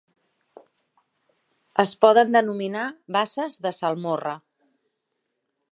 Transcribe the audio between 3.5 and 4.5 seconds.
de salmorra.